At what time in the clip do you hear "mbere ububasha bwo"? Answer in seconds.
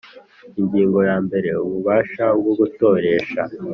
1.25-2.53